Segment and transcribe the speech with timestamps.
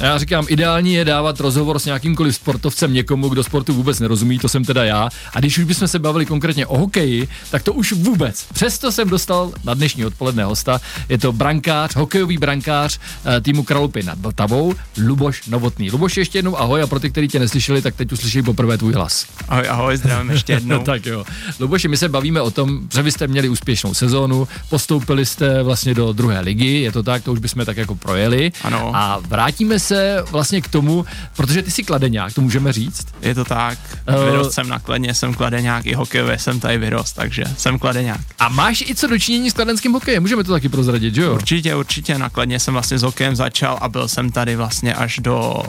[0.00, 4.48] Já říkám, ideální je dávat rozhovor s nějakýmkoliv sportovcem někomu, kdo sportu vůbec nerozumí, to
[4.48, 5.08] jsem teda já.
[5.34, 8.46] A když už bychom se bavili konkrétně o hokeji, tak to už vůbec.
[8.52, 10.80] Přesto jsem dostal na dnešní odpoledne hosta.
[11.08, 14.74] Je to brankář, hokejový brankář eh, týmu Kralupy nad Vltavou,
[15.06, 15.90] Luboš Novotný.
[15.90, 18.92] Luboš, ještě jednou ahoj a pro ty, kteří tě neslyšeli, tak teď uslyší poprvé tvůj
[18.92, 19.26] hlas.
[19.48, 20.78] Ahoj, ahoj, zdravím ještě jednou.
[20.84, 21.24] tak jo.
[21.60, 25.94] Luboši, my se bavíme o tom, že vy jste měli úspěšnou sezónu, postoupili jste vlastně
[25.94, 28.52] do druhé ligy, je to tak, to už bychom tak jako projeli.
[28.62, 28.90] Ano.
[28.94, 29.85] A vrátíme se
[30.30, 31.04] vlastně k tomu,
[31.36, 33.06] protože ty jsi kladeňák, to můžeme říct.
[33.22, 37.16] Je to tak, Eh, vyrost jsem na Kladně, jsem kladeňák, i hokejově jsem tady vyrost,
[37.16, 38.20] takže jsem kladeňák.
[38.38, 41.34] A máš i co dočinění s kladenským hokejem, můžeme to taky prozradit, že jo?
[41.34, 45.18] Určitě, určitě, na Kladně jsem vlastně s hokejem začal a byl jsem tady vlastně až
[45.18, 45.62] do,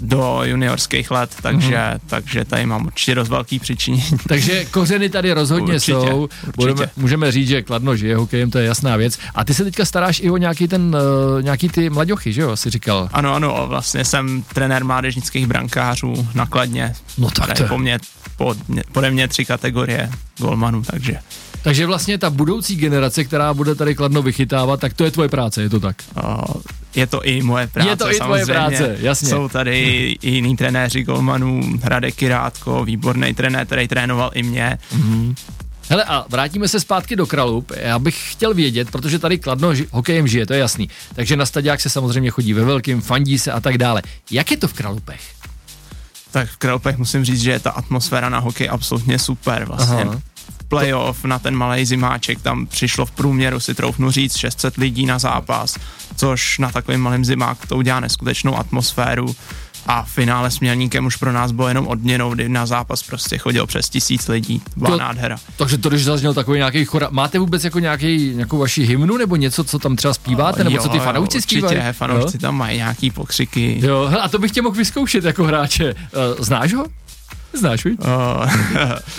[0.00, 2.00] do juniorských let, takže, mm-hmm.
[2.06, 4.04] takže tady mám určitě dost velký přičinění.
[4.28, 6.22] Takže kořeny tady rozhodně Určitě, jsou.
[6.22, 6.52] určitě.
[6.56, 9.18] Budeme, můžeme říct, že Kladno žije hokejem, to je jasná věc.
[9.34, 10.96] A ty se teďka staráš i o nějaký ten,
[11.36, 13.08] uh, nějaký ty mladěchy, že jo, si říkal.
[13.12, 16.92] Ano, ano, vlastně jsem trenér mládežnických brankářů na Kladně.
[17.18, 17.98] No tak to je- po mně,
[18.36, 18.56] pod,
[18.92, 21.18] pode mě tři kategorie golmanů, takže
[21.62, 25.62] Takže vlastně ta budoucí generace, která bude tady Kladno vychytávat, tak to je tvoje práce,
[25.62, 25.96] je to tak.
[26.94, 27.88] Je to i moje práce.
[27.90, 29.28] Je to i tvoje práce, jasně.
[29.28, 34.78] Jsou tady i jiní trenéři golmanů, Hradek Kirátko, výborný trenér, který trénoval i mě.
[35.92, 37.72] Hele a vrátíme se zpátky do Kralup.
[37.76, 40.88] Já bych chtěl vědět, protože tady Kladno ži- hokejem žije, to je jasný.
[41.14, 44.02] Takže na stadiák se samozřejmě chodí ve velkým, fandí se a tak dále.
[44.30, 45.20] Jak je to v Kralupech?
[46.30, 49.64] Tak v Kralupech musím říct, že je ta atmosféra na hokej absolutně super.
[49.64, 50.20] Vlastně Aha.
[50.68, 55.18] playoff na ten malý zimáček, tam přišlo v průměru, si troufnu říct, 600 lidí na
[55.18, 55.76] zápas,
[56.16, 59.36] což na takovým malým zimáku to udělá neskutečnou atmosféru.
[59.86, 63.38] A v finále s Mělníkem už pro nás bylo jenom odměnou, kdy na zápas prostě
[63.38, 64.62] chodilo přes tisíc lidí.
[64.76, 65.36] Byla To- nádhera.
[65.56, 69.36] Takže to, když zazněl takový nějaký chora, máte vůbec jako nějaký, nějakou vaši hymnu nebo
[69.36, 71.76] něco, co tam třeba zpíváte, nebo co ty fanoušci zpívají?
[71.76, 73.78] Určitě, fanoušci tam mají nějaký pokřiky.
[73.82, 73.88] Jo?
[74.12, 75.94] jo, a to bych tě mohl vyzkoušet jako hráče.
[75.94, 76.84] Uh, znáš ho?
[77.52, 77.96] Znáš, víš?
[78.00, 78.40] O,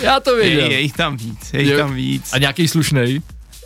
[0.00, 0.70] Já to je, věděl.
[0.70, 1.78] je jich tam víc, je jich Jo.
[1.78, 2.30] tam víc.
[2.32, 3.20] A nějaký slušnej?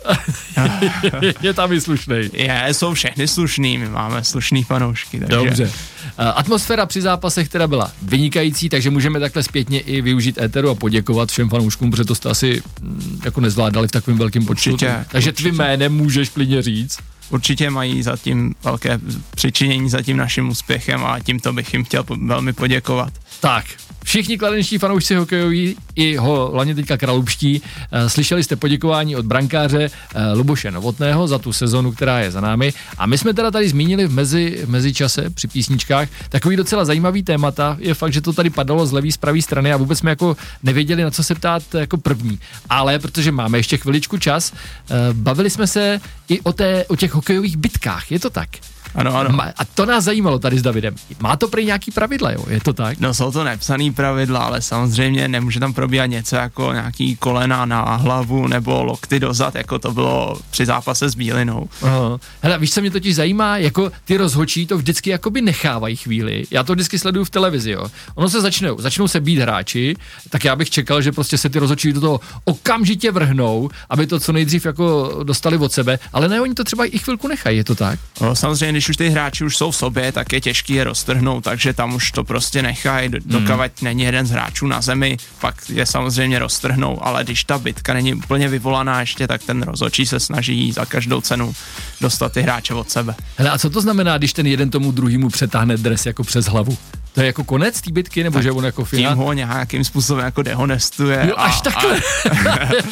[1.41, 2.29] je tam i slušnej.
[2.33, 5.19] Je, jsou všechny slušný, my máme slušný fanoušky.
[5.19, 5.71] Takže Dobře.
[6.17, 11.31] Atmosféra při zápasech teda byla vynikající, takže můžeme takhle zpětně i využít éteru a poděkovat
[11.31, 14.73] všem fanouškům, protože to jste asi mm, jako nezvládali v takovém velkém počtu.
[14.73, 15.43] Určitě, takže určitě.
[15.43, 16.99] tvým jménem můžeš klidně říct.
[17.29, 18.99] Určitě mají zatím velké
[19.35, 23.13] přičinění za tím naším úspěchem a tímto bych jim chtěl velmi poděkovat.
[23.39, 23.65] Tak,
[24.03, 27.61] všichni kladenští fanoušci hokejoví, i ho, hlavně teďka kralupští,
[27.91, 32.41] eh, slyšeli jste poděkování od brankáře eh, Luboše Novotného za tu sezonu, která je za
[32.41, 32.73] námi.
[32.97, 37.23] A my jsme teda tady zmínili v, mezi, v mezičase při písničkách takový docela zajímavý
[37.23, 37.77] témata.
[37.79, 40.37] Je fakt, že to tady padalo z levý, z pravý strany a vůbec jsme jako
[40.63, 42.39] nevěděli, na co se ptát jako první.
[42.69, 47.13] Ale protože máme ještě chviličku čas, eh, bavili jsme se i o, té, o těch
[47.13, 48.49] hokejových bitkách, je to tak?
[48.95, 49.41] Ano, ano.
[49.57, 50.95] A to nás zajímalo tady s Davidem.
[51.19, 52.45] Má to prý nějaký pravidla, jo?
[52.49, 52.99] Je to tak?
[52.99, 57.95] No jsou to nepsaný pravidla, ale samozřejmě nemůže tam probíhat něco jako nějaký kolena na
[57.95, 61.69] hlavu nebo lokty dozad, jako to bylo při zápase s Bílinou.
[61.81, 62.19] Aha.
[62.41, 66.43] Hele, víš, co mě totiž zajímá, jako ty rozhočí to vždycky jakoby nechávají chvíli.
[66.51, 67.87] Já to vždycky sleduju v televizi, jo.
[68.15, 69.95] Ono se začnou, začnou se být hráči,
[70.29, 74.19] tak já bych čekal, že prostě se ty rozhočí do toho okamžitě vrhnou, aby to
[74.19, 77.63] co nejdřív jako dostali od sebe, ale ne, oni to třeba i chvilku nechají, je
[77.63, 77.99] to tak?
[78.21, 81.43] No, samozřejmě, když už ty hráči už jsou v sobě, tak je těžký je roztrhnout,
[81.43, 85.55] takže tam už to prostě nechají, do- dokavať není jeden z hráčů na zemi, pak
[85.69, 90.19] je samozřejmě roztrhnou, ale když ta bitka není úplně vyvolaná ještě, tak ten rozhodčí se
[90.19, 91.53] snaží za každou cenu
[92.01, 93.15] dostat ty hráče od sebe.
[93.37, 96.77] Hele, a co to znamená, když ten jeden tomu druhému přetáhne dres jako přes hlavu?
[97.19, 99.15] To je jako konec té bitky, nebo že on jako Tím finál?
[99.15, 101.25] ho nějakým způsobem jako dehonestuje.
[101.29, 102.01] Jo, až takhle.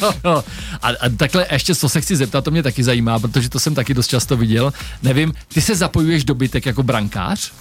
[0.02, 0.44] jo, jo.
[0.82, 3.74] A, a takhle ještě, co se chci zeptat, to mě taky zajímá, protože to jsem
[3.74, 4.72] taky dost často viděl.
[5.02, 7.52] Nevím, ty se zapojuješ do bitek jako brankář?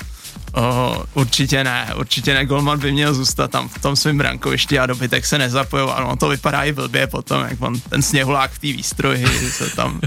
[0.54, 2.46] O, určitě ne, určitě ne.
[2.46, 6.06] Golman by měl zůstat tam v tom svém brankovišti a dobytek se nezapojoval.
[6.06, 10.00] Ono to vypadá i blbě potom, jak on ten sněhulák v té výstroji se tam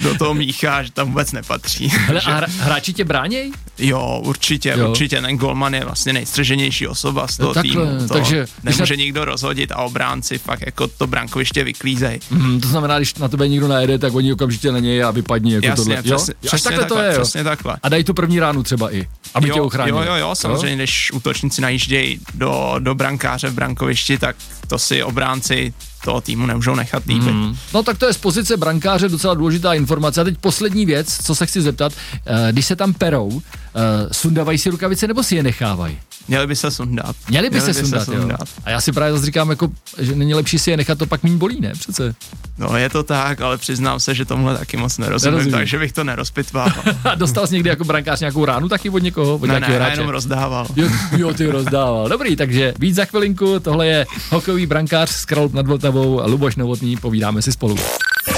[0.00, 1.88] do toho míchá, že tam vůbec nepatří.
[1.88, 3.52] Hele, a hráči tě bráněj?
[3.78, 4.78] Jo, určitě, Jo.
[4.78, 4.90] jo.
[4.90, 5.20] určitě.
[5.20, 8.08] Ten golman je vlastně nejstřeženější osoba z toho Jo, takhle, týmu.
[8.08, 12.20] To takže nemůže nikdo rozhodit a obránci fakt jako to brankoviště vyklízej.
[12.30, 15.52] Hmm, to znamená, když na tebe nikdo najede, tak oni okamžitě na něj a vypadní
[15.52, 16.02] jako Jasně, tohle.
[16.02, 16.48] přesně, jo?
[16.52, 17.20] Až přesně takhle to je, jo.
[17.20, 17.76] přesně takhle.
[17.82, 19.98] A dají tu první ránu třeba i, aby tě jo, ochránili.
[19.98, 24.36] jo, jo, jo, samozřejmě, když útočníci najíždějí do, do brankáře v brankovišti, tak
[24.66, 27.28] to si obránci toho týmu nemůžou nechat líbit.
[27.28, 27.56] Hmm.
[27.74, 30.20] No tak to je z pozice brankáře docela důležitá informace.
[30.20, 31.92] A teď poslední věc, co se chci zeptat,
[32.26, 33.80] eh, když se tam perou, eh,
[34.12, 35.98] sundavají si rukavice nebo si je nechávají?
[36.28, 37.16] Měli by se sundat.
[37.28, 38.28] Měli by se sundat, jo.
[38.64, 41.22] A já si právě zase říkám, jako, že není lepší si je nechat, to pak
[41.22, 41.72] méně bolí, ne?
[41.72, 42.14] Přece.
[42.58, 45.58] No je to tak, ale přiznám se, že tomuhle taky moc nerozumím, nerozumím.
[45.58, 46.68] takže bych to nerozpitval.
[47.14, 49.34] Dostal jsi někdy jako brankář nějakou ránu taky od někoho?
[49.34, 49.92] Od ne, ne, hráče?
[49.92, 50.66] jenom rozdával.
[50.76, 52.08] Jo, jo, ty rozdával.
[52.08, 56.96] Dobrý, takže víc za chvilinku, tohle je hokejový brankář s Kralup nad Vltavou, Luboš Novotný,
[56.96, 57.76] povídáme si spolu.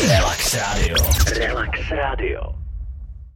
[0.08, 0.96] Relax Radio.
[1.38, 2.65] Relax Radio.